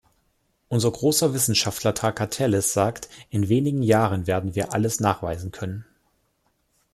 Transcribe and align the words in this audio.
Unser 0.67 0.89
großer 0.89 1.31
Wissenschaftler 1.35 1.93
Trakatellis 1.93 2.73
sagt, 2.73 3.07
in 3.29 3.49
wenigen 3.49 3.83
Jahren 3.83 4.25
werden 4.25 4.55
wir 4.55 4.73
alles 4.73 4.99
nachweisen 4.99 5.51
können. 5.51 5.85